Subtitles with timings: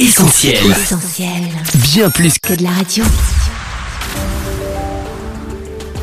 [0.00, 0.70] Essentiel.
[0.70, 1.42] Essentiel.
[1.74, 3.04] Bien plus que Que de la radio.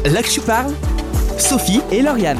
[0.05, 0.71] là que tu parles,
[1.39, 2.37] Sophie et Lauriane.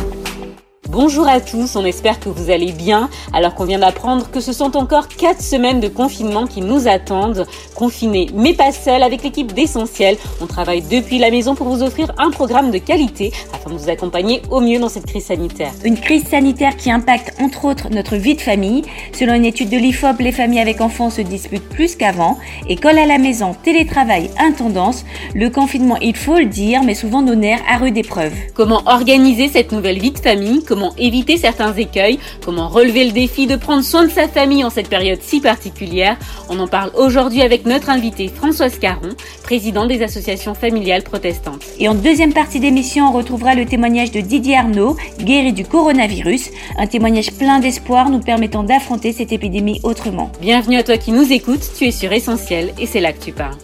[0.89, 4.54] Bonjour à tous, on espère que vous allez bien alors qu'on vient d'apprendre que ce
[4.54, 7.46] sont encore 4 semaines de confinement qui nous attendent.
[7.75, 12.14] Confinés mais pas seuls avec l'équipe d'Essentiel, on travaille depuis la maison pour vous offrir
[12.18, 15.73] un programme de qualité afin de vous accompagner au mieux dans cette crise sanitaire.
[15.84, 18.83] Une crise sanitaire qui impacte entre autres notre vie de famille.
[19.11, 22.38] Selon une étude de l'IFOP, les familles avec enfants se disputent plus qu'avant.
[22.69, 25.04] École à la maison, télétravail, intendance.
[25.36, 28.33] Le confinement, il faut le dire, mais souvent nos nerfs à rude épreuve.
[28.54, 30.64] Comment organiser cette nouvelle vie de famille?
[30.64, 34.69] Comment éviter certains écueils Comment relever le défi de prendre soin de sa famille en
[34.69, 36.17] cette période si particulière
[36.50, 39.09] On en parle aujourd'hui avec notre invitée Françoise Caron,
[39.44, 41.63] présidente des associations familiales protestantes.
[41.80, 46.50] Et en deuxième partie d'émission, on retrouvera le témoignage de Didier Arnaud, guéri du coronavirus.
[46.78, 50.31] Un témoignage plein d'espoir nous permettant d'affronter cette épidémie autrement.
[50.41, 53.31] Bienvenue à toi qui nous écoutes, tu es sur Essentiel et c'est là que tu
[53.31, 53.58] parles.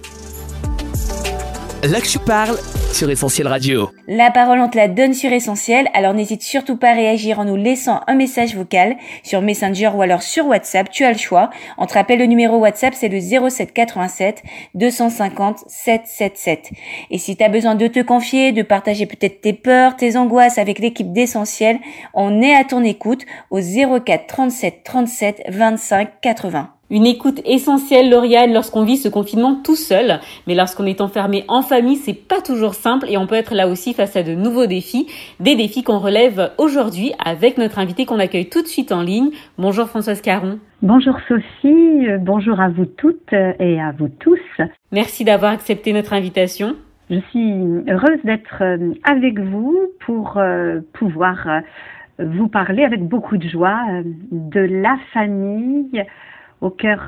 [1.83, 2.57] Là que tu parles
[2.93, 3.89] sur Essentiel Radio.
[4.07, 7.43] La parole, on te la donne sur Essentiel, alors n'hésite surtout pas à réagir en
[7.43, 11.49] nous laissant un message vocal sur Messenger ou alors sur WhatsApp, tu as le choix.
[11.77, 14.43] On te rappelle le numéro WhatsApp, c'est le 07 87
[14.75, 16.69] 250 777.
[17.11, 20.57] Et si tu as besoin de te confier, de partager peut-être tes peurs, tes angoisses
[20.57, 21.79] avec l'équipe d'Essentiel,
[22.13, 26.69] on est à ton écoute au 04 37 37 25 80.
[26.93, 30.19] Une écoute essentielle, Lauriane, lorsqu'on vit ce confinement tout seul.
[30.45, 33.67] Mais lorsqu'on est enfermé en famille, c'est pas toujours simple et on peut être là
[33.67, 35.07] aussi face à de nouveaux défis.
[35.39, 39.31] Des défis qu'on relève aujourd'hui avec notre invité qu'on accueille tout de suite en ligne.
[39.57, 40.59] Bonjour Françoise Caron.
[40.83, 44.61] Bonjour Sophie, euh, bonjour à vous toutes euh, et à vous tous.
[44.91, 46.75] Merci d'avoir accepté notre invitation.
[47.09, 47.53] Je suis
[47.89, 50.39] heureuse d'être euh, avec vous pour
[50.93, 51.47] pouvoir
[52.19, 53.81] vous parler avec beaucoup de joie
[54.31, 56.05] de la famille
[56.63, 56.99] au cœur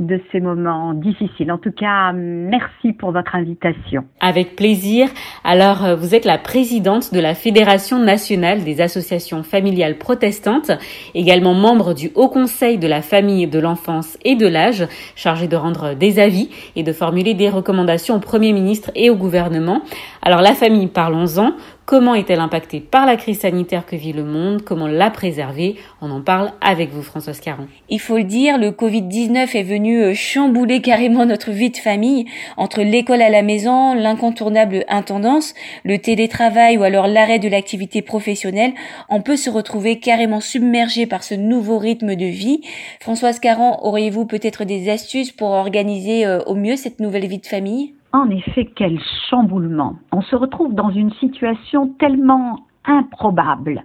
[0.00, 1.52] de ces moments difficiles.
[1.52, 4.04] En tout cas, merci pour votre invitation.
[4.20, 5.08] Avec plaisir.
[5.44, 10.72] Alors, euh, vous êtes la présidente de la Fédération nationale des associations familiales protestantes,
[11.14, 14.84] également membre du Haut Conseil de la famille, de l'enfance et de l'âge,
[15.14, 19.16] chargé de rendre des avis et de formuler des recommandations au Premier ministre et au
[19.16, 19.82] gouvernement.
[20.22, 21.52] Alors, la famille, parlons-en.
[21.86, 24.62] Comment est-elle impactée par la crise sanitaire que vit le monde?
[24.62, 27.68] Comment la préserver On en parle avec vous, Françoise Caron.
[27.90, 32.24] Il faut le dire, le Covid-19 est venu euh, chambouler carrément notre vie de famille.
[32.56, 35.52] Entre l'école à la maison, l'incontournable intendance,
[35.84, 38.72] le télétravail ou alors l'arrêt de l'activité professionnelle,
[39.10, 42.62] on peut se retrouver carrément submergé par ce nouveau rythme de vie.
[43.00, 47.46] Françoise Caron, auriez-vous peut-être des astuces pour organiser euh, au mieux cette nouvelle vie de
[47.46, 47.93] famille?
[48.14, 49.96] En effet, quel chamboulement.
[50.12, 53.82] On se retrouve dans une situation tellement improbable.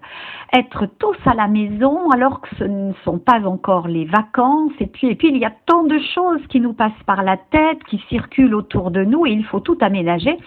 [0.56, 4.86] Être tous à la maison alors que ce ne sont pas encore les vacances et
[4.86, 8.54] puis il y a tant de choses qui nous passent par la tête, qui circulent
[8.54, 10.38] autour de nous et il faut tout aménager.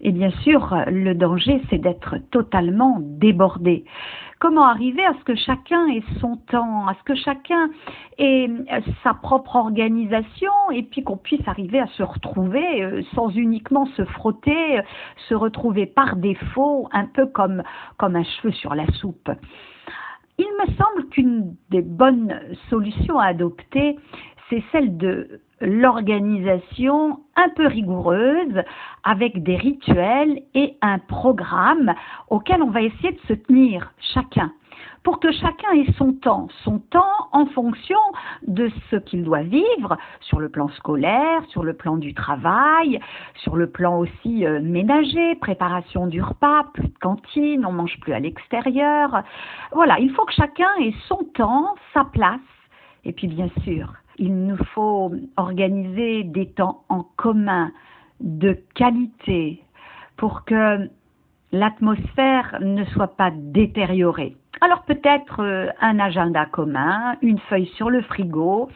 [0.00, 3.84] Et bien sûr, le danger c'est d'être totalement débordé.
[4.42, 7.70] Comment arriver à ce que chacun ait son temps, à ce que chacun
[8.18, 13.28] ait euh, sa propre organisation et puis qu'on puisse arriver à se retrouver euh, sans
[13.28, 14.82] uniquement se frotter, euh,
[15.28, 17.62] se retrouver par défaut, un peu comme,
[17.98, 19.30] comme un cheveu sur la soupe.
[20.38, 23.96] Il me semble qu'une des bonnes solutions à adopter,
[24.50, 28.62] c'est celle de l'organisation un peu rigoureuse
[29.04, 31.94] avec des rituels et un programme
[32.28, 34.52] auquel on va essayer de se tenir chacun
[35.02, 37.98] pour que chacun ait son temps, son temps en fonction
[38.46, 43.00] de ce qu'il doit vivre sur le plan scolaire, sur le plan du travail,
[43.36, 48.12] sur le plan aussi euh, ménager, préparation du repas, plus de cantine, on mange plus
[48.12, 49.22] à l'extérieur.
[49.72, 52.38] Voilà, il faut que chacun ait son temps, sa place,
[53.04, 53.92] et puis bien sûr,
[54.22, 57.72] il nous faut organiser des temps en commun
[58.20, 59.60] de qualité
[60.16, 60.88] pour que
[61.50, 64.36] l'atmosphère ne soit pas détériorée.
[64.64, 68.68] Alors peut-être euh, un agenda commun, une feuille sur le frigo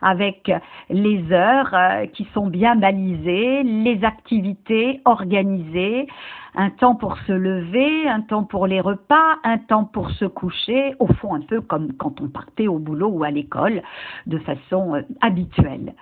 [0.00, 0.50] avec
[0.88, 6.06] les heures euh, qui sont bien balisées, les activités organisées,
[6.54, 10.94] un temps pour se lever, un temps pour les repas, un temps pour se coucher,
[10.98, 13.82] au fond un peu comme quand on partait au boulot ou à l'école
[14.26, 15.92] de façon euh, habituelle.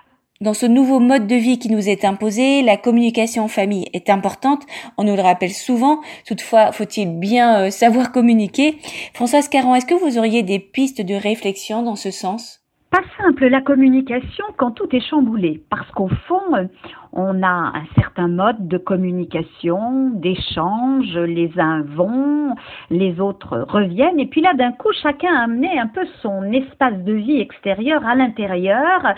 [0.41, 4.09] Dans ce nouveau mode de vie qui nous est imposé, la communication en famille est
[4.09, 4.63] importante,
[4.97, 8.79] on nous le rappelle souvent, toutefois faut-il bien euh, savoir communiquer?
[9.13, 12.62] Françoise Caron, est-ce que vous auriez des pistes de réflexion dans ce sens?
[12.93, 16.69] Pas simple la communication quand tout est chamboulé, parce qu'au fond,
[17.11, 22.55] on a un certain mode de communication, d'échange, les uns vont,
[22.91, 27.03] les autres reviennent, et puis là d'un coup chacun a amené un peu son espace
[27.03, 29.15] de vie extérieur à l'intérieur,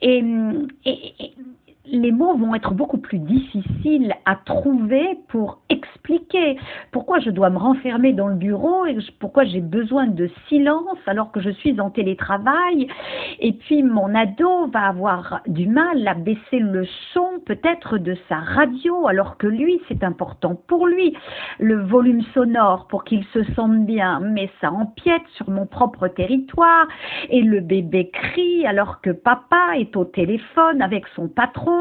[0.00, 0.24] et,
[0.84, 1.34] et,
[1.84, 6.56] les mots vont être beaucoup plus difficiles à trouver pour expliquer
[6.92, 11.32] pourquoi je dois me renfermer dans le bureau et pourquoi j'ai besoin de silence alors
[11.32, 12.86] que je suis en télétravail?
[13.40, 18.36] Et puis mon ado va avoir du mal à baisser le son peut-être de sa
[18.36, 21.16] radio alors que lui c'est important pour lui.
[21.58, 26.86] Le volume sonore pour qu'il se sente bien, mais ça empiète sur mon propre territoire.
[27.28, 31.71] Et le bébé crie alors que papa est au téléphone avec son patron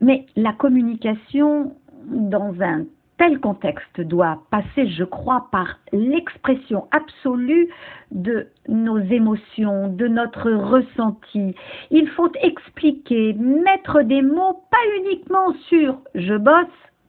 [0.00, 1.74] mais la communication
[2.06, 2.84] dans un
[3.18, 7.68] tel contexte doit passer, je crois, par l'expression absolue
[8.10, 11.54] de nos émotions, de notre ressenti.
[11.90, 16.66] Il faut expliquer, mettre des mots, pas uniquement sur je bosse,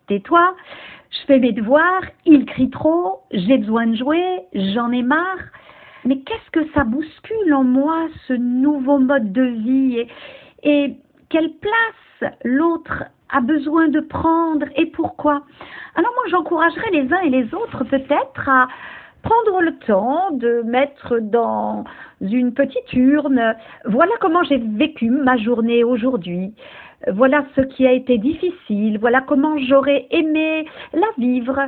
[0.07, 0.55] tais-toi,
[1.09, 4.23] je fais mes devoirs, il crie trop, j'ai besoin de jouer,
[4.53, 5.43] j'en ai marre.
[6.05, 9.97] Mais qu'est-ce que ça bouscule en moi, ce nouveau mode de vie?
[9.97, 10.07] Et,
[10.63, 10.95] et
[11.29, 15.43] quelle place l'autre a besoin de prendre et pourquoi.
[15.95, 18.67] Alors moi, j'encouragerais les uns et les autres peut-être à
[19.21, 21.83] prendre le temps de mettre dans
[22.21, 26.53] une petite urne, voilà comment j'ai vécu ma journée aujourd'hui
[27.13, 31.59] voilà ce qui a été difficile, voilà comment j'aurais aimé la vivre.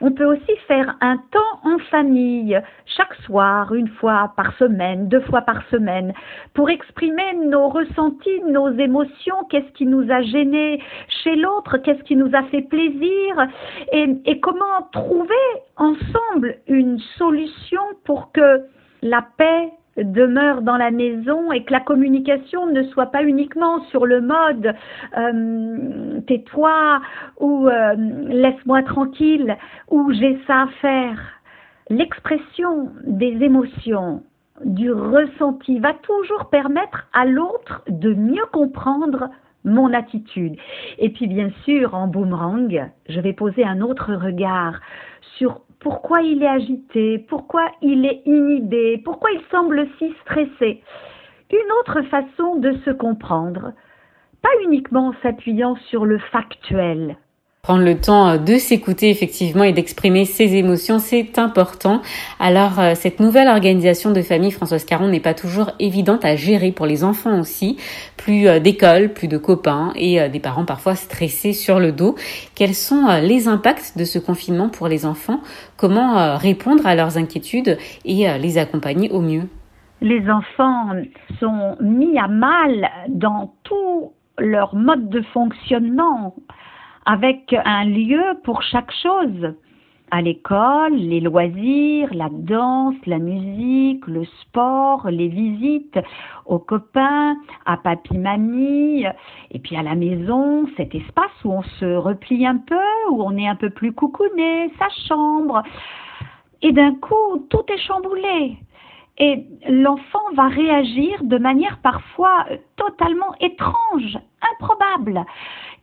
[0.00, 5.22] On peut aussi faire un temps en famille, chaque soir, une fois par semaine, deux
[5.22, 6.12] fois par semaine,
[6.54, 10.82] pour exprimer nos ressentis, nos émotions, qu'est-ce qui nous a gênés
[11.22, 13.48] chez l'autre, qu'est-ce qui nous a fait plaisir,
[13.92, 15.34] et, et comment trouver
[15.76, 18.66] ensemble une solution pour que
[19.02, 24.06] la paix demeure dans la maison et que la communication ne soit pas uniquement sur
[24.06, 24.74] le mode
[25.16, 27.00] euh, tais-toi
[27.40, 27.94] ou euh,
[28.28, 29.56] laisse-moi tranquille
[29.90, 31.18] ou j'ai ça à faire.
[31.88, 34.22] L'expression des émotions,
[34.64, 39.28] du ressenti va toujours permettre à l'autre de mieux comprendre
[39.66, 40.56] mon attitude.
[40.98, 44.80] Et puis bien sûr, en boomerang, je vais poser un autre regard
[45.36, 50.82] sur pourquoi il est agité, pourquoi il est inhibé, pourquoi il semble si stressé.
[51.52, 53.72] Une autre façon de se comprendre,
[54.42, 57.16] pas uniquement en s'appuyant sur le factuel,
[57.66, 62.00] prendre le temps euh, de s'écouter effectivement et d'exprimer ses émotions, c'est important.
[62.38, 66.70] Alors euh, cette nouvelle organisation de famille, Françoise Caron, n'est pas toujours évidente à gérer
[66.70, 67.76] pour les enfants aussi.
[68.16, 72.14] Plus euh, d'école, plus de copains et des parents parfois stressés sur le dos.
[72.54, 75.40] Quels sont les impacts de ce confinement pour les enfants?
[75.76, 79.48] Comment répondre à leurs inquiétudes et les accompagner au mieux?
[80.00, 80.90] Les enfants
[81.40, 86.34] sont mis à mal dans tout leur mode de fonctionnement
[87.06, 89.54] avec un lieu pour chaque chose.
[90.10, 95.98] À l'école, les loisirs, la danse, la musique, le sport, les visites
[96.44, 99.04] aux copains, à papy-mamie,
[99.50, 102.76] et puis à la maison, cet espace où on se replie un peu,
[103.10, 105.62] où on est un peu plus coucouné, sa chambre.
[106.62, 108.58] Et d'un coup, tout est chamboulé.
[109.18, 112.44] Et l'enfant va réagir de manière parfois
[112.76, 114.18] totalement étrange,
[114.52, 115.24] improbable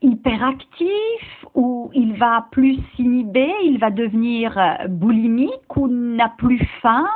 [0.03, 7.07] hyperactif ou il va plus s'inhiber, il va devenir euh, boulimique ou n'a plus faim.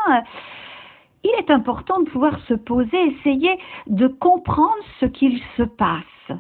[1.24, 6.38] Il est important de pouvoir se poser, essayer de comprendre ce qu'il se passe.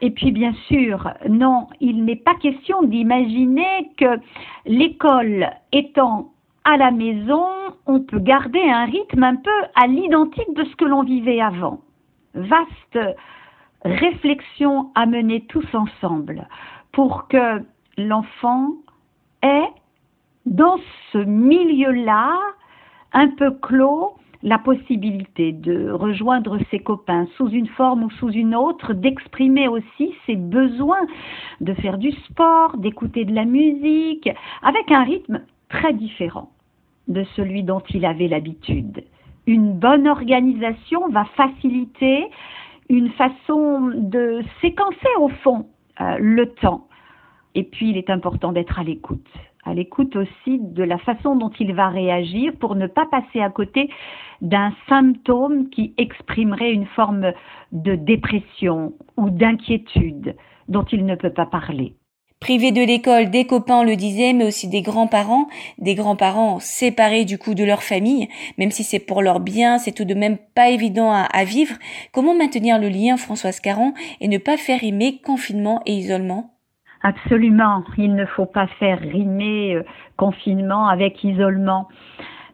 [0.00, 4.18] Et puis bien sûr, non, il n'est pas question d'imaginer que
[4.64, 6.32] l'école étant
[6.64, 7.46] à la maison,
[7.86, 11.80] on peut garder un rythme un peu à l'identique de ce que l'on vivait avant.
[12.34, 12.98] Vaste
[13.82, 16.46] réflexion à mener tous ensemble
[16.92, 17.62] pour que
[17.96, 18.74] l'enfant
[19.42, 19.68] ait
[20.46, 20.78] dans
[21.12, 22.38] ce milieu-là,
[23.12, 28.54] un peu clos, la possibilité de rejoindre ses copains sous une forme ou sous une
[28.54, 31.06] autre, d'exprimer aussi ses besoins,
[31.60, 34.30] de faire du sport, d'écouter de la musique,
[34.62, 36.50] avec un rythme très différent
[37.08, 39.04] de celui dont il avait l'habitude.
[39.46, 42.26] Une bonne organisation va faciliter
[42.88, 45.66] une façon de séquencer au fond
[46.00, 46.86] euh, le temps.
[47.54, 49.26] Et puis, il est important d'être à l'écoute.
[49.64, 53.50] À l'écoute aussi de la façon dont il va réagir pour ne pas passer à
[53.50, 53.90] côté
[54.40, 57.32] d'un symptôme qui exprimerait une forme
[57.72, 60.34] de dépression ou d'inquiétude
[60.68, 61.94] dont il ne peut pas parler.
[62.40, 65.46] Privés de l'école, des copains, le disait, mais aussi des grands-parents,
[65.78, 68.28] des grands-parents séparés du coup de leur famille,
[68.58, 71.76] même si c'est pour leur bien, c'est tout de même pas évident à, à vivre.
[72.12, 76.54] Comment maintenir le lien, Françoise Caron, et ne pas faire rimer confinement et isolement?
[77.02, 79.84] Absolument, il ne faut pas faire rimer euh,
[80.16, 81.88] confinement avec isolement.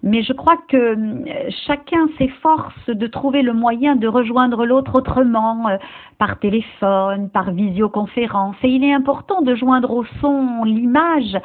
[0.06, 5.68] Mais je crois que euh, chacun s'efforce de trouver le moyen de rejoindre l'autre autrement,
[5.68, 5.78] euh,
[6.16, 8.54] par téléphone, par visioconférence.
[8.62, 11.36] Et il est important de joindre au son l'image,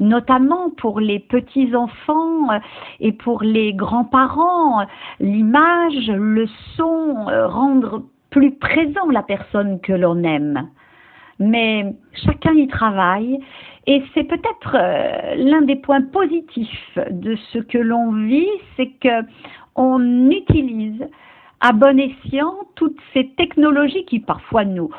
[0.00, 2.48] notamment pour les petits-enfants
[2.98, 4.86] et pour les grands-parents.
[5.20, 7.14] L'image, le son,
[7.46, 10.68] rendre plus présent la personne que l'on aime
[11.40, 13.40] mais chacun y travaille
[13.90, 19.26] et c'est peut-être euh, l'un des points positifs de ce que l'on vit, c'est que
[19.74, 21.04] on utilise
[21.58, 24.90] à bon escient toutes ces technologies qui parfois nous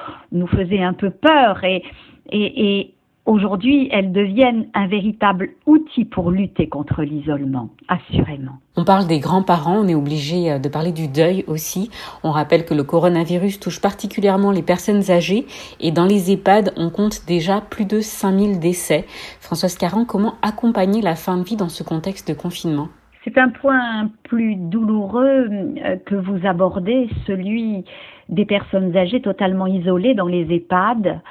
[0.47, 2.93] faisaient un peu peur et
[3.31, 8.59] Aujourd'hui, elles deviennent un véritable outil pour lutter contre l'isolement, assurément.
[8.75, 11.89] On parle des grands-parents, on est obligé euh, de parler du deuil aussi.
[12.25, 15.45] On rappelle que le coronavirus touche particulièrement les personnes âgées
[15.79, 19.05] et dans les EHPAD, on compte déjà plus de 5000 décès.
[19.39, 22.89] Françoise Caron, comment accompagner la fin de vie dans ce contexte de confinement?
[23.23, 25.47] C'est un point plus douloureux
[25.85, 27.85] euh, que vous abordez, celui
[28.27, 31.21] des personnes âgées totalement isolées dans les EHPAD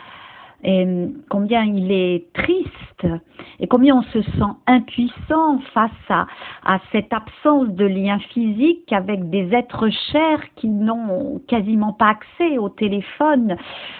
[0.62, 3.06] et combien il est triste
[3.60, 6.26] et combien on se sent impuissant face à,
[6.64, 12.58] à cette absence de lien physique avec des êtres chers qui n'ont quasiment pas accès
[12.58, 13.56] au téléphone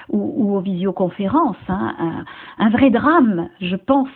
[0.08, 1.56] ou, ou aux visioconférences.
[1.68, 1.94] Hein.
[1.98, 4.08] Un, un vrai drame, je pense,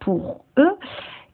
[0.00, 0.76] pour eux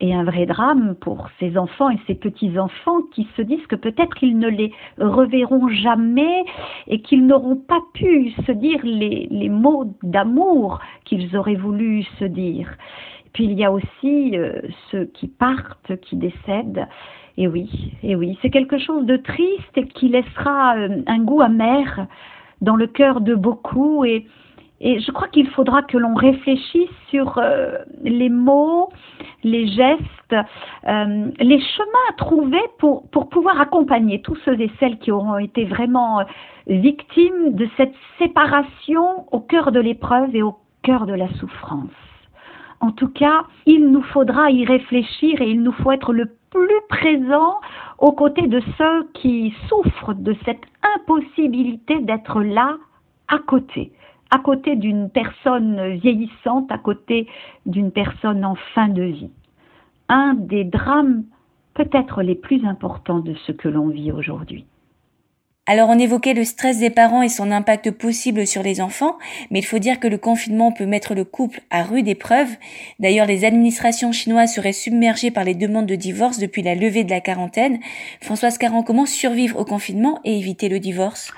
[0.00, 4.22] et un vrai drame pour ces enfants et ces petits-enfants qui se disent que peut-être
[4.22, 6.44] ils ne les reverront jamais
[6.86, 12.24] et qu'ils n'auront pas pu se dire les, les mots d'amour qu'ils auraient voulu se
[12.24, 12.68] dire.
[13.32, 14.60] Puis il y a aussi euh,
[14.90, 16.86] ceux qui partent, qui décèdent.
[17.36, 21.42] Et oui, et oui, c'est quelque chose de triste et qui laissera euh, un goût
[21.42, 22.06] amer
[22.62, 24.26] dans le cœur de beaucoup et
[24.80, 28.90] et je crois qu'il faudra que l'on réfléchisse sur euh, les mots,
[29.42, 30.36] les gestes,
[30.86, 35.38] euh, les chemins à trouver pour, pour pouvoir accompagner tous ceux et celles qui auront
[35.38, 36.24] été vraiment euh,
[36.66, 41.90] victimes de cette séparation au cœur de l'épreuve et au cœur de la souffrance.
[42.80, 46.80] En tout cas, il nous faudra y réfléchir et il nous faut être le plus
[46.90, 47.54] présent
[47.98, 50.62] aux côtés de ceux qui souffrent de cette
[50.96, 52.76] impossibilité d'être là
[53.28, 53.92] à côté
[54.30, 57.28] à côté d'une personne vieillissante, à côté
[57.64, 59.30] d'une personne en fin de vie.
[60.08, 61.24] Un des drames
[61.74, 64.66] peut-être les plus importants de ce que l'on vit aujourd'hui.
[65.68, 69.18] Alors on évoquait le stress des parents et son impact possible sur les enfants,
[69.50, 72.48] mais il faut dire que le confinement peut mettre le couple à rude épreuve.
[73.00, 77.10] D'ailleurs, les administrations chinoises seraient submergées par les demandes de divorce depuis la levée de
[77.10, 77.80] la quarantaine.
[78.20, 81.32] Françoise Caron, comment survivre au confinement et éviter le divorce?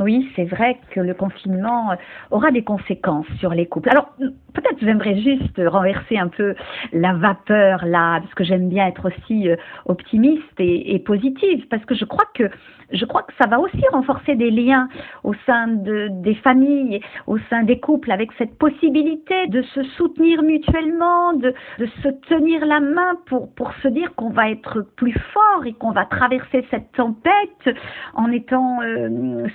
[0.00, 1.92] Oui, c'est vrai que le confinement
[2.30, 3.90] aura des conséquences sur les couples.
[3.90, 6.54] Alors, peut-être j'aimerais juste renverser un peu
[6.92, 11.94] la vapeur là, parce que j'aime bien être aussi euh, optimiste et, positive, parce que
[11.94, 12.50] je crois que
[12.92, 14.88] je crois que ça va aussi renforcer des liens
[15.24, 20.42] au sein de, des familles, au sein des couples, avec cette possibilité de se soutenir
[20.42, 21.54] mutuellement, de,
[22.02, 25.92] se tenir la main pour, pour se dire qu'on va être plus fort et qu'on
[25.92, 27.76] va traverser cette tempête
[28.14, 29.46] en étant euh,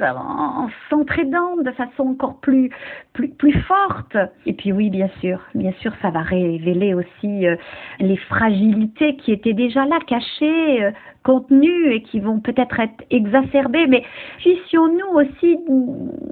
[0.00, 2.70] en, en s'entraidant de façon encore plus,
[3.12, 4.16] plus, plus forte.
[4.46, 7.56] Et puis oui, bien sûr, bien sûr, ça va révéler aussi euh,
[8.00, 10.90] les fragilités qui étaient déjà là, cachées, euh,
[11.22, 13.86] contenues et qui vont peut-être être exacerbées.
[13.86, 14.04] Mais
[14.38, 15.58] puissions-nous aussi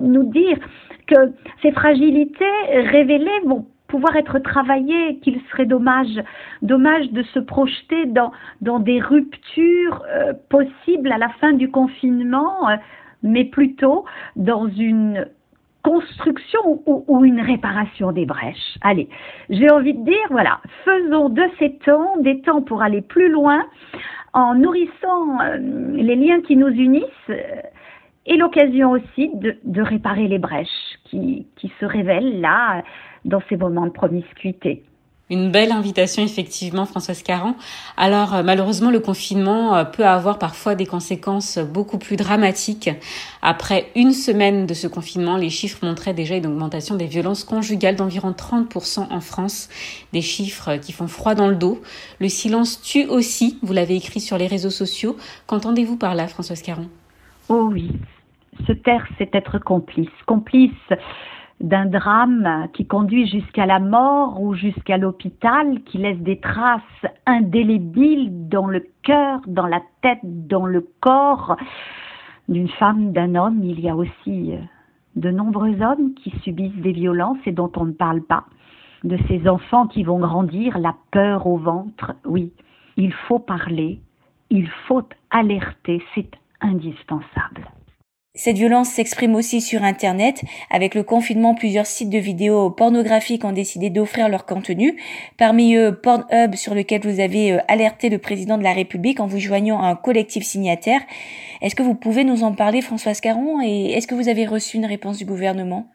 [0.00, 0.58] nous dire
[1.06, 6.22] que ces fragilités révélées vont pouvoir être travaillées, qu'il serait dommage,
[6.62, 12.68] dommage de se projeter dans, dans des ruptures euh, possibles à la fin du confinement,
[13.22, 14.04] mais plutôt
[14.36, 15.26] dans une
[15.82, 18.78] construction ou, une réparation des brèches.
[18.82, 19.08] Allez,
[19.48, 23.64] j'ai envie de dire, voilà, faisons de ces temps des temps pour aller plus loin
[24.32, 25.56] en nourrissant euh,
[25.94, 27.40] les liens qui nous unissent euh,
[28.26, 30.68] et l'occasion aussi de, réparer les brèches
[31.06, 32.82] qui se révèlent là
[33.24, 34.84] dans ces moments de promiscuité.
[35.30, 37.54] Une belle invitation, effectivement, Françoise Caron.
[37.96, 42.90] Alors, euh, malheureusement, le confinement euh, peut avoir parfois des conséquences beaucoup plus dramatiques.
[43.40, 47.94] Après une semaine de ce confinement, les chiffres montraient déjà une augmentation des violences conjugales
[47.94, 49.68] d'environ 30% en France.
[50.12, 51.80] Des chiffres qui font froid dans le dos.
[52.18, 55.16] Le silence tue aussi, vous l'avez écrit sur les réseaux sociaux.
[55.46, 56.88] Qu'entendez-vous par là, Françoise Caron?
[57.48, 57.90] Oh oui,
[58.66, 60.08] se taire, c'est être complice.
[60.26, 60.70] Complice
[61.60, 66.82] d'un drame qui conduit jusqu'à la mort ou jusqu'à l'hôpital, qui laisse des traces
[67.26, 71.56] indélébiles dans le cœur, dans la tête, dans le corps
[72.48, 73.62] d'une femme, d'un homme.
[73.62, 74.58] Il y a aussi euh,
[75.16, 78.44] de nombreux hommes qui subissent des violences et dont on ne parle pas.
[79.04, 82.12] De ces enfants qui vont grandir, la peur au ventre.
[82.24, 82.52] Oui,
[82.96, 84.00] il faut parler,
[84.50, 87.68] il faut alerter, c'est indispensable.
[88.34, 90.44] Cette violence s'exprime aussi sur Internet.
[90.70, 94.96] Avec le confinement, plusieurs sites de vidéos pornographiques ont décidé d'offrir leur contenu.
[95.36, 99.26] Parmi eux, Pornhub, sur lequel vous avez euh, alerté le président de la République en
[99.26, 101.00] vous joignant à un collectif signataire.
[101.60, 104.76] Est-ce que vous pouvez nous en parler, Françoise Caron, et est-ce que vous avez reçu
[104.76, 105.88] une réponse du gouvernement?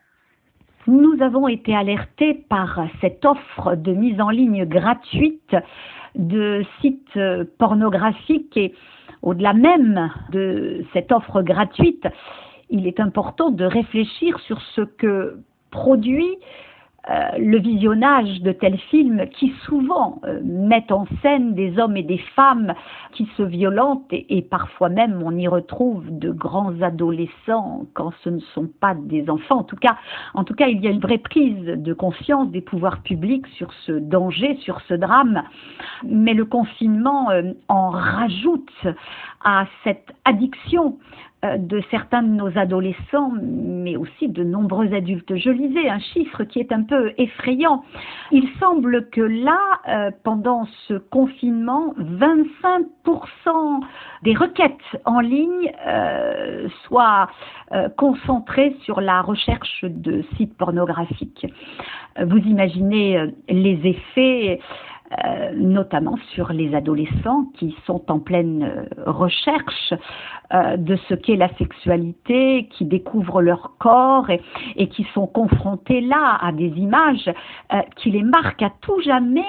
[0.88, 5.56] Nous avons été alertés par cette offre de mise en ligne gratuite
[6.16, 8.74] de sites euh, pornographiques et
[9.26, 12.08] au-delà même de cette offre gratuite,
[12.70, 15.40] il est important de réfléchir sur ce que
[15.72, 16.38] produit
[17.10, 22.04] euh, le visionnage de tels films qui souvent euh, mettent en scène des hommes et
[22.04, 22.74] des femmes
[23.12, 28.40] qui se violentent et, parfois même on y retrouve de grands adolescents quand ce ne
[28.40, 29.60] sont pas des enfants.
[29.60, 29.98] En tout cas,
[30.34, 33.72] en tout cas, il y a une vraie prise de conscience des pouvoirs publics sur
[33.86, 35.44] ce danger, sur ce drame.
[36.04, 38.88] Mais le confinement euh, en rajoute
[39.44, 40.98] à cette addiction
[41.44, 45.36] de certains de nos adolescents, mais aussi de nombreux adultes.
[45.36, 47.84] Je lisais un chiffre qui est un peu effrayant.
[48.32, 53.82] Il semble que là, euh, pendant ce confinement, 25%
[54.24, 54.74] des requêtes
[55.06, 57.28] en ligne euh, soient
[57.98, 61.46] concentrées sur la recherche de sites pornographiques.
[62.22, 64.60] Vous imaginez les effets
[65.12, 69.94] euh, notamment sur les adolescents qui sont en pleine euh, recherche
[70.52, 76.40] euh, de ce qu'est la sexualité, qui découvrent leur corps et, qui sont confrontés là
[76.42, 77.32] à des images
[77.98, 79.46] qui les marquent à tout jamais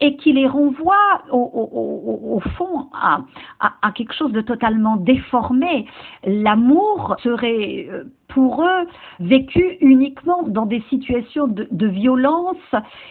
[0.00, 3.22] et qui les renvoient au, fond à,
[3.60, 5.86] à, quelque chose de totalement déformé.
[6.24, 7.88] L'amour serait
[8.34, 8.86] pour eux
[9.20, 12.56] vécu uniquement dans des situations de, violence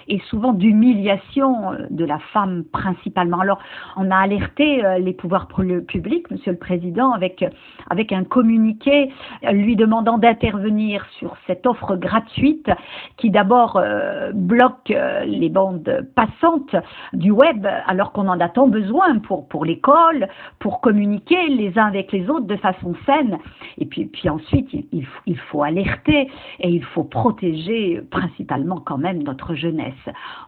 [0.08, 3.40] et souvent d'humiliation de la femme principalement.
[3.40, 3.60] Alors,
[3.98, 7.46] on a alerté euh, les pouvoirs publics, Monsieur le Président, avec,
[7.90, 9.12] avec un communiqué
[9.52, 12.70] lui demandant d'intervenir sur cette offre gratuite
[13.18, 16.76] qui d'abord euh, bloque euh, les bandes passantes
[17.14, 20.28] du web alors qu'on en a tant besoin pour, pour l'école,
[20.60, 23.38] pour communiquer les uns avec les autres de façon saine.
[23.78, 29.24] Et puis, puis ensuite, il, il faut alerter et il faut protéger principalement quand même
[29.24, 29.94] notre jeunesse.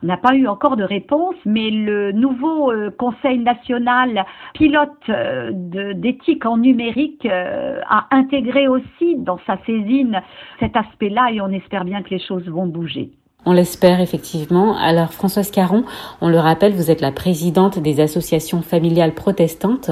[0.01, 5.51] On n'a pas eu encore de réponse, mais le nouveau euh, Conseil national pilote euh,
[5.53, 10.21] d'éthique en numérique euh, a intégré aussi dans sa saisine
[10.59, 13.11] cet aspect-là et on espère bien que les choses vont bouger.
[13.45, 14.77] On l'espère effectivement.
[14.77, 15.83] Alors Françoise Caron,
[16.21, 19.91] on le rappelle, vous êtes la présidente des associations familiales protestantes.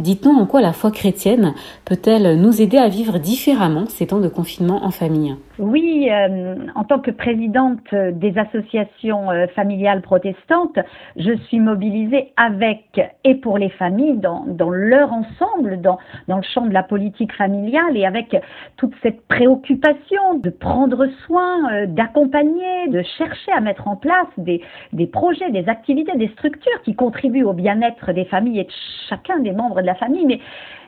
[0.00, 1.54] Dites-nous en quoi la foi chrétienne
[1.84, 5.36] peut-elle nous aider à vivre différemment ces temps de confinement en famille?
[5.60, 10.80] Oui, euh, en tant que présidente des associations euh, familiales protestantes,
[11.16, 16.74] je suis mobilisée avec et pour les familles dans, leur ensemble, dans, le champ de
[16.74, 18.36] la politique familiale et avec
[18.76, 24.60] toute cette préoccupation de prendre soin, euh, d'accompagner, de chercher à mettre en place des
[25.06, 28.72] projets, des activités, des structures qui contribuent au bien-être des familles et de
[29.08, 30.40] chacun des membres de la famille, mais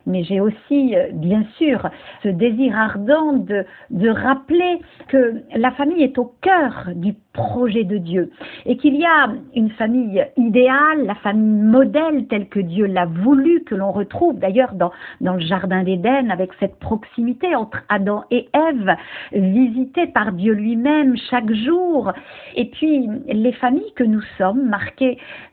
[0.07, 1.89] mais j'ai aussi, euh, bien sûr,
[2.23, 3.65] ce désir ardent de,
[4.09, 8.31] rappeler que la famille est au cœur du projet de Dieu
[8.65, 13.65] et qu'il y a une famille idéale, la famille modèle telle que Dieu l'a voulu,
[13.65, 18.97] que l'on retrouve d'ailleurs dans, le Jardin d'Éden avec cette proximité entre Adam et Ève,
[19.33, 22.13] visitée par Dieu lui-même chaque jour.
[22.55, 24.71] Et puis les familles que nous sommes,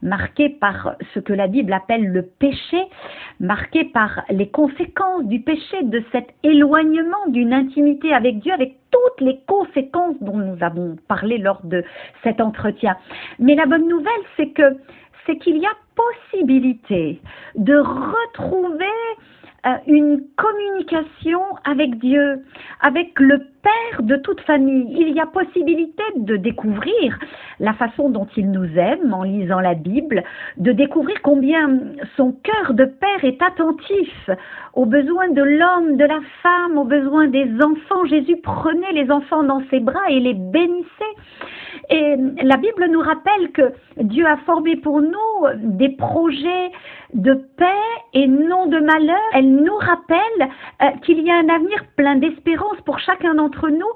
[0.02, 2.82] marquées par ce que la Bible appelle le péché,
[3.40, 9.22] marquées par les conséquences du péché, de cet éloignement d'une intimité avec Dieu, avec toutes
[9.22, 11.84] les conséquences dont nous avons parlé lors de
[12.24, 12.96] cet entretien.
[13.40, 14.78] Mais la bonne nouvelle, c'est que
[15.26, 17.22] c'est qu'il y a possibilité
[17.56, 18.86] de retrouver
[19.66, 22.44] euh, une communication avec Dieu,
[22.82, 24.88] avec le Père de toute famille.
[24.92, 27.18] Il y a possibilité de découvrir
[27.60, 30.24] la façon dont il nous aime en lisant la Bible,
[30.58, 31.80] de découvrir combien
[32.18, 34.30] son cœur de Père est attentif
[34.74, 38.06] aux besoins de l'homme, de la femme, aux besoins des enfants.
[38.06, 40.90] Jésus prenait les enfants dans ses bras et les bénissait.
[41.90, 46.72] Et la Bible nous rappelle que Dieu a formé pour nous des projets
[47.14, 47.66] de paix
[48.14, 49.20] et non de malheur.
[49.34, 50.50] Elle nous rappelle
[50.82, 53.94] euh, qu'il y a un avenir plein d'espérance pour chacun d'entre nous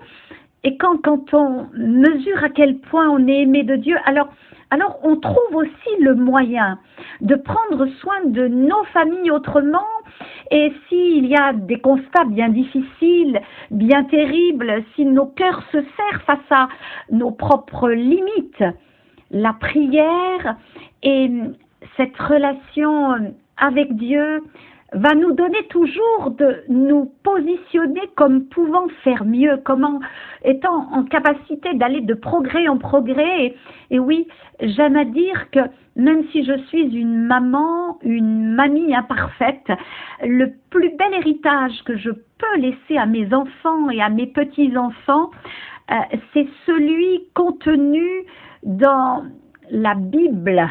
[0.63, 4.28] et quand, quand on mesure à quel point on est aimé de Dieu, alors,
[4.70, 6.80] alors on trouve aussi le moyen
[7.22, 9.86] de prendre soin de nos familles autrement.
[10.52, 13.39] Et s'il y a des constats bien difficiles,
[13.72, 16.67] bien terribles, si nos cœurs se serrent face à
[17.12, 18.63] nos propres limites,
[19.32, 20.58] la prière
[21.04, 21.30] et
[21.96, 24.43] cette relation avec Dieu
[24.93, 30.00] va nous donner toujours de nous positionner comme pouvant faire mieux, comme
[30.43, 33.56] étant en capacité d'aller de progrès en progrès.
[33.91, 34.28] Et, oui,
[34.62, 35.60] j'aime à dire que
[35.95, 39.67] même si je suis une maman, une mamie imparfaite,
[40.21, 45.32] le plus bel héritage que je peux laisser à mes enfants et à mes petits-enfants,
[45.91, 45.95] euh,
[46.34, 48.08] c'est celui contenu
[48.63, 49.23] dans
[49.69, 50.69] la Bible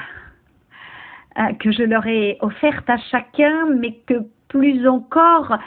[1.38, 4.14] euh, que je leur ai offerte à chacun, mais que
[4.48, 5.58] plus encore,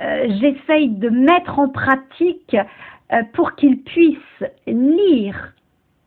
[0.00, 2.56] euh, j'essaye de mettre en pratique
[3.12, 5.52] euh, pour qu'ils puissent lire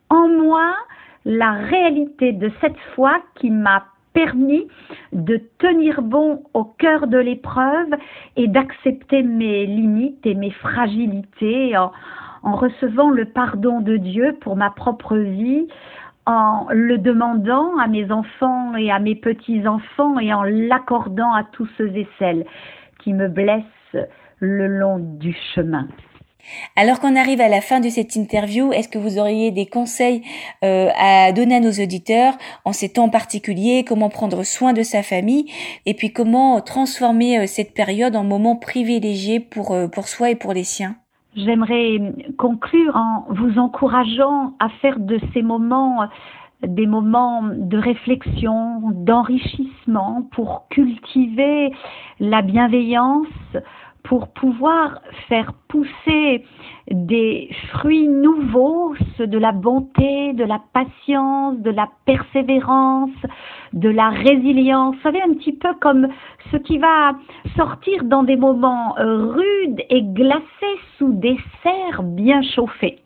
[0.10, 0.74] en moi
[1.24, 4.68] la réalité de cette foi qui m'a permis
[5.14, 7.94] de tenir bon au cœur de l'épreuve
[8.38, 14.70] et d'accepter mes limites et mes fragilités en recevant le pardon de Dieu pour ma
[14.70, 15.68] propre vie,
[16.26, 21.68] en le demandant à mes enfants et à mes petits-enfants et en l'accordant à tous
[21.78, 22.46] ceux et celles
[23.00, 23.64] qui me blessent
[24.40, 25.88] le long du chemin.
[26.76, 30.22] Alors qu'on arrive à la fin de cette interview, est-ce que vous auriez des conseils
[30.64, 35.02] euh, à donner à nos auditeurs en ces temps particuliers, comment prendre soin de sa
[35.04, 35.52] famille
[35.86, 40.36] et puis comment transformer euh, cette période en moment privilégié pour, euh, pour soi et
[40.36, 40.98] pour les siens?
[41.36, 46.08] J'aimerais conclure en vous encourageant à faire de ces moments
[46.64, 51.72] des moments de réflexion, d'enrichissement pour cultiver
[52.20, 53.28] la bienveillance,
[54.04, 56.46] pour pouvoir faire pousser
[56.90, 63.10] des fruits nouveaux, ceux de la bonté, de la patience, de la persévérance,
[63.76, 64.96] de la résilience.
[64.96, 66.08] Vous savez, un petit peu comme
[66.52, 67.14] ce qui va
[67.56, 73.00] sortir dans des moments euh, rudes et glacés sous des serres bien chauffées.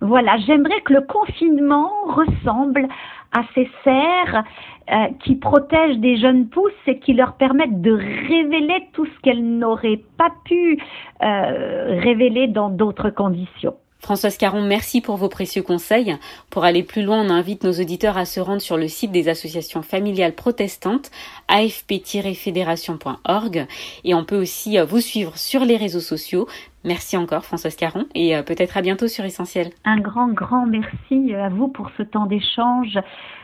[0.00, 2.88] Voilà, j'aimerais que le confinement ressemble
[3.32, 4.44] à ces serres
[4.90, 9.44] euh, qui protègent des jeunes pousses et qui leur permettent de révéler tout ce qu'elles
[9.58, 10.78] n'auraient pas pu
[11.22, 13.74] euh, révéler dans d'autres conditions.
[14.04, 16.14] Françoise Caron, merci pour vos précieux conseils.
[16.50, 19.30] Pour aller plus loin, on invite nos auditeurs à se rendre sur le site des
[19.30, 21.10] associations familiales protestantes,
[21.48, 23.66] afp-fédération.org,
[24.04, 26.46] et on peut aussi euh, vous suivre sur les réseaux sociaux.
[26.84, 29.70] Merci encore Françoise Caron et euh, peut-être à bientôt sur Essentiel.
[29.86, 32.98] Un grand, grand merci à vous pour ce temps d'échange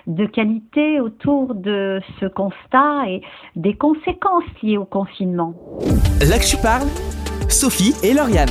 [0.07, 3.23] de qualité autour de ce constat et
[3.57, 5.55] des conséquences liées au confinement.
[6.21, 6.89] Là que tu parles,
[7.49, 8.51] Sophie et Lauriane.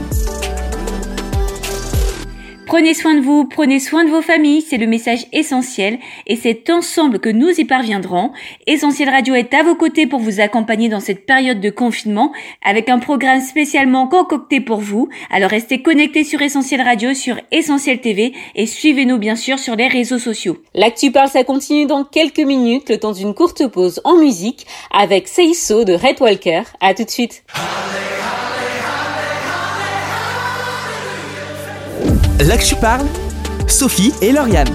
[2.70, 6.70] Prenez soin de vous, prenez soin de vos familles, c'est le message essentiel et c'est
[6.70, 8.32] ensemble que nous y parviendrons.
[8.68, 12.32] Essentiel Radio est à vos côtés pour vous accompagner dans cette période de confinement
[12.64, 15.10] avec un programme spécialement concocté pour vous.
[15.32, 19.88] Alors restez connectés sur Essentiel Radio, sur Essentiel TV et suivez-nous bien sûr sur les
[19.88, 20.60] réseaux sociaux.
[20.76, 25.28] L'actu parle, ça continue dans quelques minutes, le temps d'une courte pause en musique avec
[25.28, 26.62] Seiso de Red Walker.
[26.82, 27.44] À tout de suite.
[32.40, 33.06] Tu parles,
[33.68, 34.70] Sophie et Lauriane.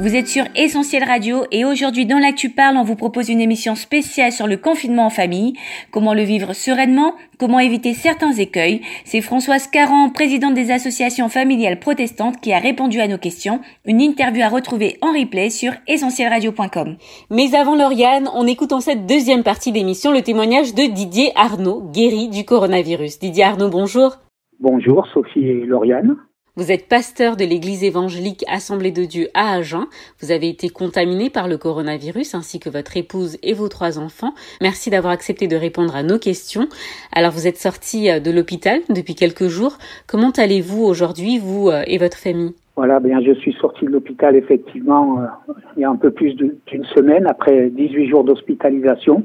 [0.00, 3.74] Vous êtes sur Essentiel Radio et aujourd'hui dans l'Actu Parle, on vous propose une émission
[3.74, 5.54] spéciale sur le confinement en famille,
[5.90, 8.80] comment le vivre sereinement, comment éviter certains écueils.
[9.04, 13.60] C'est Françoise Caron, présidente des associations familiales protestantes, qui a répondu à nos questions.
[13.84, 16.96] Une interview à retrouver en replay sur essentielradio.com.
[17.30, 21.82] Mais avant Lauriane, on écoute en cette deuxième partie d'émission le témoignage de Didier Arnaud,
[21.92, 23.18] guéri du coronavirus.
[23.18, 24.16] Didier Arnaud, bonjour.
[24.60, 26.16] Bonjour Sophie et Lauriane.
[26.56, 29.86] Vous êtes pasteur de l'église évangélique Assemblée de Dieu à Agen.
[30.20, 34.34] Vous avez été contaminé par le coronavirus ainsi que votre épouse et vos trois enfants.
[34.60, 36.66] Merci d'avoir accepté de répondre à nos questions.
[37.14, 39.78] Alors vous êtes sorti euh, de l'hôpital depuis quelques jours.
[40.08, 42.54] Comment allez-vous aujourd'hui, vous euh, et votre famille?
[42.74, 46.34] Voilà, bien je suis sorti de l'hôpital effectivement euh, il y a un peu plus
[46.34, 49.24] d'une semaine après 18 jours d'hospitalisation.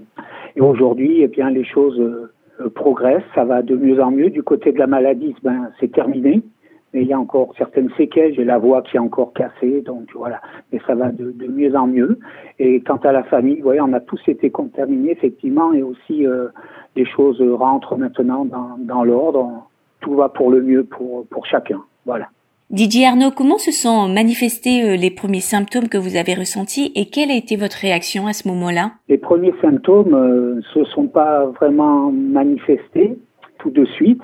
[0.56, 2.32] Et aujourd'hui, eh bien les choses euh,
[2.70, 4.30] progresse, ça va de mieux en mieux.
[4.30, 6.42] Du côté de la maladie, ben, c'est terminé.
[6.94, 10.10] Mais il y a encore certaines séquelles, j'ai la voix qui est encore cassée, donc
[10.14, 10.42] voilà.
[10.72, 12.20] Mais ça va de, mieux en mieux.
[12.60, 16.28] Et quant à la famille, vous voyez, on a tous été contaminés, effectivement, et aussi
[16.28, 16.50] euh,
[16.96, 19.68] les choses rentrent maintenant dans, dans l'ordre.
[20.02, 21.82] Tout va pour le mieux pour, pour chacun.
[22.06, 22.28] Voilà.
[22.74, 27.06] Didier Arnaud, comment se sont manifestés euh, les premiers symptômes que vous avez ressentis et
[27.06, 28.94] quelle a été votre réaction à ce moment-là?
[29.10, 33.16] Les premiers symptômes ne euh, se sont pas vraiment manifestés
[33.60, 34.24] tout de suite.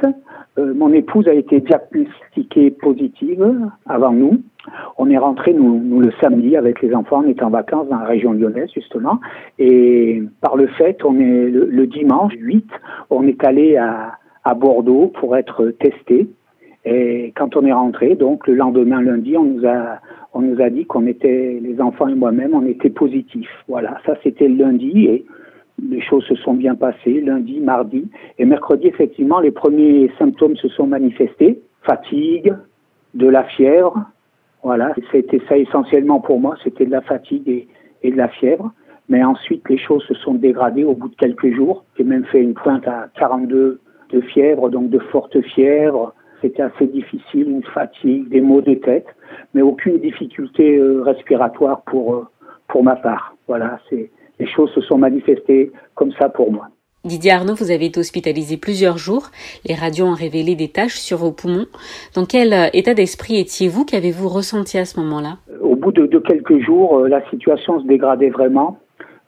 [0.57, 4.41] Euh, mon épouse a été diagnostiquée positive avant nous.
[4.97, 8.05] On est rentré nous, le samedi avec les enfants, on est en vacances dans la
[8.05, 9.19] région lyonnaise justement,
[9.59, 12.65] et par le fait, on est le, dimanche 8,
[13.11, 16.27] on est allé à Bordeaux pour être testé.
[16.85, 19.99] Et quand on est rentré, donc le lendemain lundi, on nous a
[20.33, 23.49] on nous a dit qu'on était les enfants et moi-même, on était positifs.
[23.67, 25.25] Voilà, ça c'était lundi et
[25.81, 30.67] les choses se sont bien passées lundi, mardi et mercredi effectivement les premiers symptômes se
[30.67, 32.53] sont manifestés fatigue,
[33.13, 34.05] de la fièvre,
[34.63, 37.67] voilà, c'était ça essentiellement pour moi, c'était de la fatigue et,
[38.03, 38.71] et, de la fièvre.
[39.07, 41.85] Mais ensuite, les choses se sont dégradées au bout de quelques jours.
[41.97, 43.79] J'ai même fait une pointe à 42
[44.11, 46.13] de fièvre, donc de forte fièvre.
[46.41, 49.07] C'était assez difficile, une fatigue, des maux de tête,
[49.53, 52.27] mais aucune difficulté euh, respiratoire pour, euh,
[52.67, 53.35] pour ma part.
[53.47, 56.67] Voilà, c'est, les choses se sont manifestées comme ça pour moi.
[57.05, 59.29] Didier Arnaud, vous avez été hospitalisé plusieurs jours.
[59.65, 61.67] Les radios ont révélé des taches sur vos poumons.
[62.15, 63.85] Dans quel euh, état d'esprit étiez-vous?
[63.85, 65.37] Qu'avez-vous ressenti à ce moment-là?
[65.61, 68.77] Au bout de, de, quelques jours, la situation se dégradait vraiment.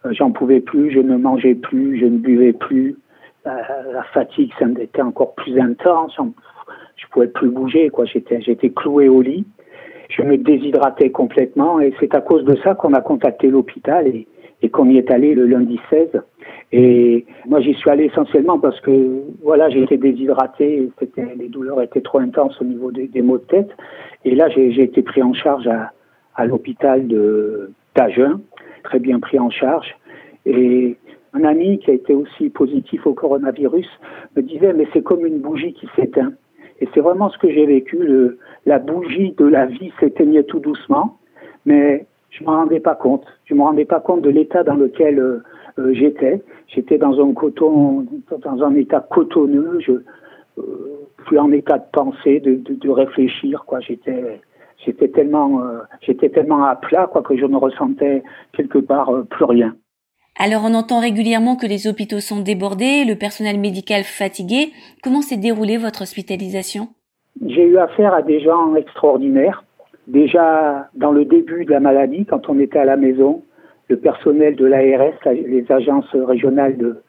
[0.10, 2.98] J'en pouvais plus, je ne mangeais plus, je ne buvais plus.
[3.46, 6.18] La, fatigue, ça était encore plus intense.
[7.02, 8.06] Je pouvais plus bouger, quoi.
[8.06, 9.46] J'étais, j'étais cloué au lit.
[10.10, 14.28] Je me déshydratais complètement et c'est à cause de ça qu'on a contacté l'hôpital et,
[14.70, 16.22] qu'on y est allé le lundi 16.
[16.72, 20.90] Et moi, j'y suis allé essentiellement parce que, voilà, été déshydraté,
[21.38, 23.70] les douleurs étaient trop intenses au niveau des, maux de tête.
[24.24, 25.92] Et là, j'ai, été pris en charge à,
[26.36, 28.40] à l'hôpital de d'Agen,
[28.84, 29.96] très bien pris en charge.
[30.46, 30.96] Et
[31.34, 33.88] un ami qui a été aussi positif au coronavirus
[34.36, 36.34] me disait, mais c'est comme une bougie qui s'éteint.
[36.82, 37.98] Et c'est vraiment ce que j'ai vécu.
[37.98, 41.18] Le, la bougie de la vie s'éteignait tout doucement,
[41.66, 43.26] mais je m'en rendais pas compte.
[43.46, 45.44] Je me rendais pas compte de l'état dans lequel euh,
[45.80, 46.42] euh, j'étais.
[46.68, 48.06] J'étais dans un coton,
[48.44, 49.80] dans un état cotonneux.
[49.80, 49.94] Je
[50.58, 53.64] euh, plus en état de penser, de, de, de réfléchir.
[53.66, 54.42] Quoi, j'étais,
[54.84, 59.24] j'étais tellement, euh, j'étais tellement à plat, quoi, que je ne ressentais quelque part euh,
[59.24, 59.76] plus rien.
[60.40, 64.72] Alors on entend régulièrement que les hôpitaux sont débordés, le personnel médical fatigué.
[65.04, 66.90] Comment s'est déroulée votre hospitalisation?
[67.46, 69.64] J'ai eu affaire à des gens extraordinaires
[70.08, 73.44] Déjà, dans le début de la maladie, quand on était à la maison,
[73.88, 77.02] le personnel de l'ARS, les agences régionales de,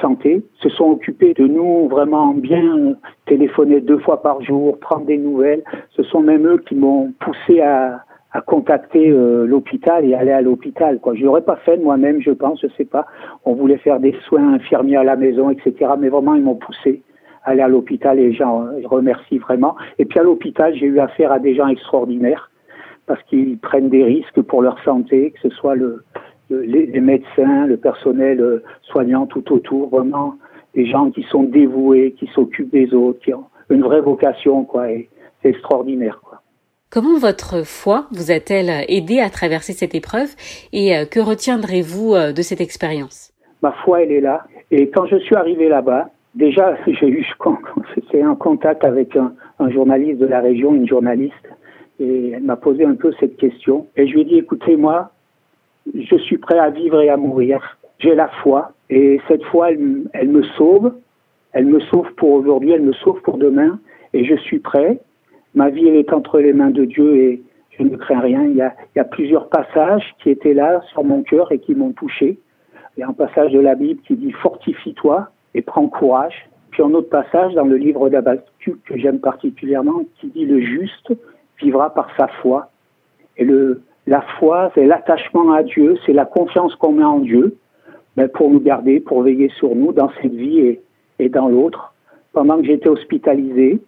[0.00, 5.16] santé, se sont occupés de nous vraiment bien, téléphoner deux fois par jour, prendre des
[5.16, 5.62] nouvelles.
[5.90, 8.04] Ce sont même eux qui m'ont poussé à,
[8.36, 11.00] à contacter euh, l'hôpital et aller à l'hôpital.
[11.00, 13.06] Quoi, je l'aurais pas fait moi-même, je pense, je sais pas.
[13.46, 15.92] On voulait faire des soins infirmiers à la maison, etc.
[15.98, 17.02] Mais vraiment, ils m'ont poussé
[17.44, 19.74] aller à l'hôpital et j'en remercie vraiment.
[19.98, 22.50] Et puis à l'hôpital, j'ai eu affaire à des gens extraordinaires
[23.06, 26.02] parce qu'ils prennent des risques pour leur santé, que ce soit le,
[26.50, 30.34] le les, médecins, le personnel euh, soignant tout autour, vraiment
[30.74, 34.90] des gens qui sont dévoués, qui s'occupent des autres, qui ont une vraie vocation, quoi.
[34.90, 35.08] Et
[35.40, 36.42] c'est extraordinaire, quoi.
[36.90, 40.34] Comment votre foi vous a-t-elle aidé à traverser cette épreuve
[40.72, 43.32] et euh, que retiendrez-vous euh, de cette expérience?
[43.62, 44.46] Ma foi, elle est là.
[44.70, 47.26] Et quand je suis arrivé là-bas, Déjà, j'ai eu
[48.22, 49.34] un contact avec un,
[49.70, 51.34] journaliste de la région, une journaliste,
[51.98, 53.86] et elle m'a posé un peu cette question.
[53.96, 55.10] Et je lui ai dit, écoutez, moi,
[55.92, 57.78] je suis prêt à vivre et à mourir.
[57.98, 60.92] J'ai la foi, et cette foi, elle me sauve.
[61.52, 63.78] Elle me sauve pour aujourd'hui, elle me sauve pour demain,
[64.12, 65.00] et je suis prêt.
[65.56, 67.42] Ma vie, est entre les mains de Dieu, et
[67.78, 68.44] je ne crains rien.
[68.44, 72.38] Il y a, plusieurs passages qui étaient là sur mon cœur et qui m'ont touché.
[72.96, 76.48] Il y a un passage de la Bible qui dit Fortifie-toi, et prends courage.
[76.70, 81.14] Puis un autre passage dans le livre d'Abacuc que j'aime particulièrement qui dit le juste
[81.58, 82.68] vivra par sa foi.
[83.38, 83.46] Et
[84.06, 87.56] la foi, c'est l'attachement à Dieu, c'est la confiance qu'on met en Dieu
[88.16, 90.80] ben, pour nous garder, pour veiller sur nous dans cette vie et,
[91.18, 91.94] et dans l'autre.
[92.34, 93.80] Pendant que j'étais hospitalisé,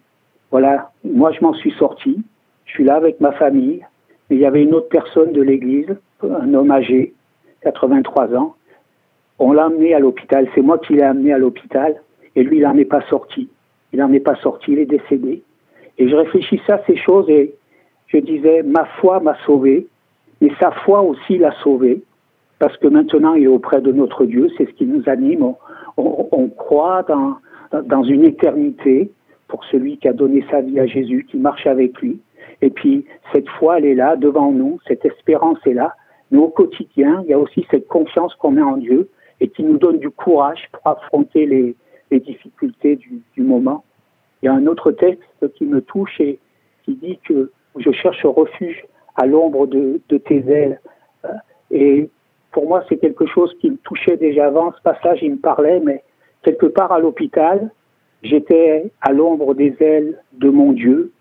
[0.51, 2.17] voilà, moi je m'en suis sorti.
[2.65, 3.85] Je suis là avec ma famille.
[4.29, 7.13] Mais il y avait une autre personne de l'église, un homme âgé,
[7.61, 8.55] 83 ans,
[9.39, 10.47] on l'a amené à l'hôpital.
[10.53, 12.01] C'est moi qui l'ai amené à l'hôpital.
[12.35, 13.49] Et lui, il n'en est pas sorti.
[13.93, 14.73] Il n'en est pas sorti.
[14.73, 15.41] Il est décédé.
[15.97, 17.55] Et je réfléchissais à ces choses et
[18.07, 19.87] je disais, ma foi m'a sauvé,
[20.41, 22.03] mais sa foi aussi l'a sauvé.
[22.59, 24.49] Parce que maintenant, il est auprès de notre Dieu.
[24.57, 25.53] C'est ce qui nous anime.
[25.97, 29.11] On, croit dans une éternité
[29.49, 32.21] pour celui qui a donné sa vie à Jésus, qui marche avec lui.
[32.61, 34.79] Et puis, cette foi, elle est là, devant nous.
[34.87, 35.95] Cette espérance est là.
[36.31, 39.09] Mais au quotidien, il y a aussi cette confiance qu'on met en Dieu
[39.41, 41.75] et qui nous donne du courage pour affronter les,
[42.11, 43.83] difficultés du, moment.
[44.41, 46.39] Il y a un autre texte qui me touche et
[46.83, 48.83] qui dit que je cherche refuge
[49.15, 50.79] à l'ombre de, de, tes ailes.
[51.25, 51.29] Euh,
[51.69, 52.09] et
[52.51, 54.73] pour moi, c'est quelque chose qui me touchait déjà avant.
[54.73, 56.03] Ce passage, il me parlait, mais
[56.43, 57.69] quelque part à l'hôpital,
[58.21, 61.11] J'étais à l'ombre des ailes de mon Dieu.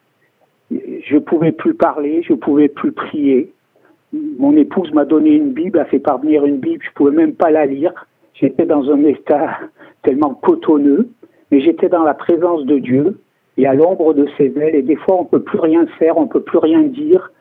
[0.70, 3.52] Je pouvais plus parler, je pouvais plus prier.
[4.12, 7.50] Mon épouse m'a donné une Bible, a fait parvenir une Bible, je pouvais même pas
[7.50, 7.92] la lire.
[8.34, 9.58] J'étais dans un état
[10.02, 11.08] tellement cotonneux,
[11.50, 13.20] mais j'étais dans la présence de Dieu
[13.56, 14.74] et à l'ombre de ses ailes.
[14.74, 17.32] Et des fois, on peut plus rien faire, on peut plus rien dire.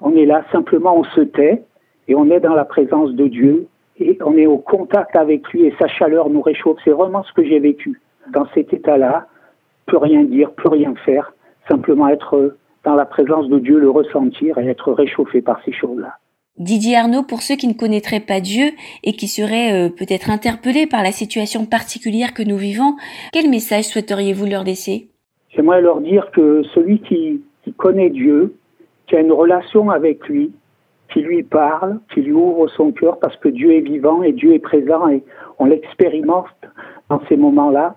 [0.00, 1.62] On est là, simplement, on se tait
[2.08, 3.66] et on est dans la présence de Dieu
[3.98, 6.78] et on est au contact avec lui et sa chaleur nous réchauffe.
[6.84, 8.00] C'est vraiment ce que j'ai vécu
[8.32, 9.26] dans cet état-là.
[9.86, 11.34] Plus rien dire, plus rien faire,
[11.68, 16.14] simplement être dans la présence de Dieu, le ressentir et être réchauffé par ces choses-là.
[16.56, 18.66] Didier Arnaud, pour ceux qui ne connaîtraient pas Dieu
[19.02, 22.94] et qui seraient euh, peut-être interpellés par la situation particulière que nous vivons,
[23.32, 25.08] quel message souhaiteriez-vous leur laisser?
[25.50, 28.54] J'aimerais leur dire que celui qui, qui connaît Dieu,
[29.08, 30.52] qui a une relation avec lui,
[31.12, 34.54] qui lui parle, qui lui ouvre son cœur parce que Dieu est vivant et Dieu
[34.54, 35.24] est présent et
[35.58, 36.46] on l'expérimente
[37.08, 37.96] dans ces moments-là,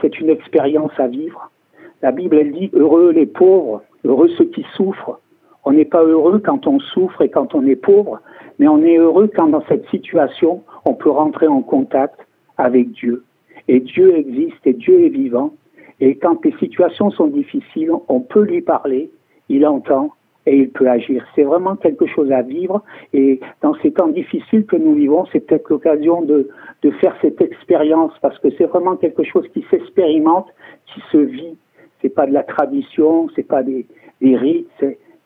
[0.00, 1.50] c'est une expérience à vivre.
[2.02, 5.18] La Bible, elle dit, heureux les pauvres, heureux ceux qui souffrent.
[5.64, 8.20] On n'est pas heureux quand on souffre et quand on est pauvre,
[8.58, 12.20] mais on est heureux quand dans cette situation, on peut rentrer en contact
[12.58, 13.24] avec Dieu.
[13.68, 15.54] Et Dieu existe et Dieu est vivant.
[16.00, 19.10] Et quand les situations sont difficiles, on peut lui parler,
[19.48, 20.10] il entend
[20.46, 21.24] et il peut agir.
[21.34, 22.82] C'est vraiment quelque chose à vivre.
[23.12, 26.48] Et dans ces temps difficiles que nous vivons, c'est peut-être l'occasion de,
[26.82, 30.48] de faire cette expérience parce que c'est vraiment quelque chose qui s'expérimente,
[30.86, 31.56] qui se vit
[32.04, 33.86] c'est pas de la tradition, c'est pas des,
[34.20, 34.68] des rites,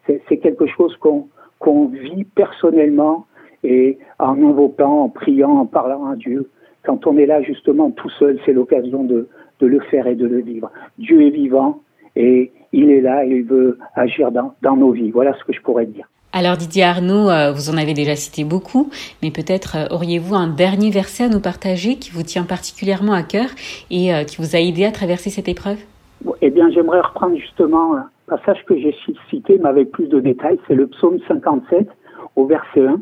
[0.07, 1.27] c'est quelque chose qu'on
[1.59, 3.27] qu'on vit personnellement
[3.65, 6.49] et en invoquant, en priant, en parlant à Dieu.
[6.85, 9.27] Quand on est là justement tout seul, c'est l'occasion de,
[9.59, 10.71] de le faire et de le vivre.
[10.99, 11.81] Dieu est vivant
[12.19, 15.11] et il est là et il veut agir dans, dans nos vies.
[15.11, 16.07] Voilà ce que je pourrais dire.
[16.33, 18.91] Alors Didier Arnaud, euh, vous en avez déjà cité beaucoup,
[19.23, 23.23] mais peut-être euh, auriez-vous un dernier verset à nous partager qui vous tient particulièrement à
[23.23, 23.47] cœur
[23.91, 25.79] et euh, qui vous a aidé à traverser cette épreuve?
[26.43, 28.95] Eh bien, j'aimerais reprendre justement un passage que j'ai
[29.31, 30.59] cité, mais avec plus de détails.
[30.67, 31.89] C'est le psaume 57
[32.37, 33.01] au verset 1.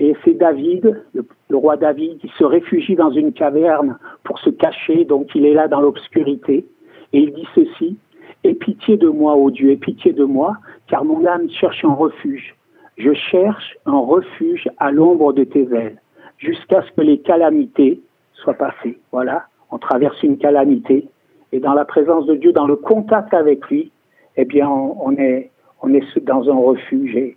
[0.00, 5.04] Et c'est David, le, roi David, qui se réfugie dans une caverne pour se cacher,
[5.04, 6.66] donc il est là dans l'obscurité.
[7.12, 7.96] Et il dit ceci,
[8.44, 11.94] Aie pitié de moi, ô Dieu, aie pitié de moi, car mon âme cherche un
[11.94, 12.54] refuge.
[12.96, 16.00] Je cherche un refuge à l'ombre de tes ailes,
[16.38, 18.00] jusqu'à ce que les calamités
[18.34, 18.98] soient passées.
[19.12, 21.08] Voilà, on traverse une calamité,
[21.52, 23.90] et dans la présence de Dieu, dans le contact avec lui,
[24.36, 25.50] eh bien, on, est,
[25.82, 27.36] on est dans un refuge et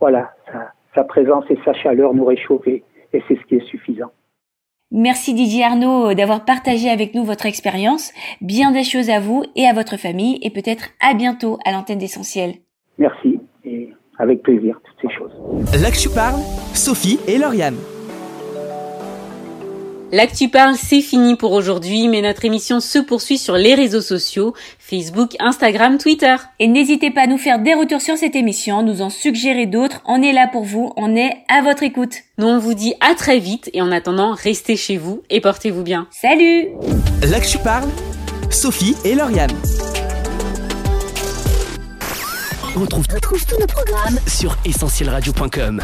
[0.00, 0.32] voilà,
[0.94, 2.82] sa, présence et sa chaleur nous réchauffent et
[3.12, 4.10] c'est ce qui est suffisant.
[4.92, 8.12] Merci Didier Arnaud d'avoir partagé avec nous votre expérience.
[8.40, 11.98] Bien des choses à vous et à votre famille et peut-être à bientôt à l'antenne
[11.98, 12.54] d'essentiel.
[12.98, 15.32] Merci et avec plaisir toutes ces choses.
[15.80, 16.40] Là que je parle,
[16.74, 17.76] Sophie et Lauriane.
[20.12, 24.54] L'actu parle, c'est fini pour aujourd'hui, mais notre émission se poursuit sur les réseaux sociaux,
[24.80, 26.34] Facebook, Instagram, Twitter.
[26.58, 30.00] Et n'hésitez pas à nous faire des retours sur cette émission, nous en suggérer d'autres,
[30.06, 32.14] on est là pour vous, on est à votre écoute.
[32.38, 35.84] Nous on vous dit à très vite et en attendant, restez chez vous et portez-vous
[35.84, 36.08] bien.
[36.10, 36.70] Salut
[37.30, 37.88] L'actu parle,
[38.50, 39.52] Sophie et Lauriane.
[42.76, 45.82] On retrouve, tous nos programmes sur essentielradio.com.